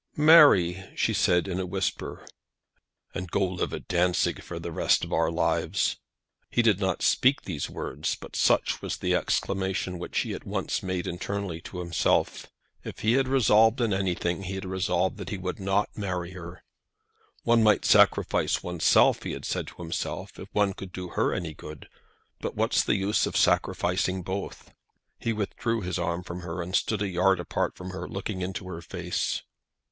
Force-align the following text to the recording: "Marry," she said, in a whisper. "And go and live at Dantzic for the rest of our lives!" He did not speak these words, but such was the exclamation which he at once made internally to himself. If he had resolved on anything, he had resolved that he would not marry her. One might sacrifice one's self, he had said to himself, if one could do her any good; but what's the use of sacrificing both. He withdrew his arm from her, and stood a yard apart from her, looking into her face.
"Marry," 0.17 0.83
she 0.95 1.13
said, 1.13 1.47
in 1.47 1.59
a 1.59 1.65
whisper. 1.67 2.25
"And 3.13 3.29
go 3.29 3.47
and 3.49 3.57
live 3.57 3.71
at 3.71 3.87
Dantzic 3.87 4.41
for 4.41 4.57
the 4.57 4.71
rest 4.71 5.03
of 5.03 5.13
our 5.13 5.29
lives!" 5.29 5.97
He 6.49 6.63
did 6.63 6.79
not 6.79 7.03
speak 7.03 7.43
these 7.43 7.69
words, 7.69 8.15
but 8.15 8.35
such 8.35 8.81
was 8.81 8.97
the 8.97 9.13
exclamation 9.13 9.99
which 9.99 10.21
he 10.21 10.33
at 10.33 10.43
once 10.43 10.81
made 10.81 11.05
internally 11.05 11.61
to 11.61 11.77
himself. 11.81 12.47
If 12.83 13.01
he 13.01 13.13
had 13.13 13.27
resolved 13.27 13.79
on 13.79 13.93
anything, 13.93 14.41
he 14.41 14.55
had 14.55 14.65
resolved 14.65 15.17
that 15.17 15.29
he 15.29 15.37
would 15.37 15.59
not 15.59 15.95
marry 15.95 16.31
her. 16.31 16.63
One 17.43 17.61
might 17.61 17.85
sacrifice 17.85 18.63
one's 18.63 18.85
self, 18.85 19.21
he 19.21 19.33
had 19.33 19.45
said 19.45 19.67
to 19.67 19.83
himself, 19.83 20.39
if 20.39 20.49
one 20.51 20.73
could 20.73 20.91
do 20.91 21.09
her 21.09 21.31
any 21.31 21.53
good; 21.53 21.87
but 22.39 22.55
what's 22.55 22.83
the 22.83 22.95
use 22.95 23.27
of 23.27 23.37
sacrificing 23.37 24.23
both. 24.23 24.73
He 25.19 25.31
withdrew 25.31 25.81
his 25.81 25.99
arm 25.99 26.23
from 26.23 26.39
her, 26.39 26.59
and 26.63 26.75
stood 26.75 27.03
a 27.03 27.07
yard 27.07 27.39
apart 27.39 27.75
from 27.75 27.91
her, 27.91 28.09
looking 28.09 28.41
into 28.41 28.67
her 28.67 28.81
face. 28.81 29.43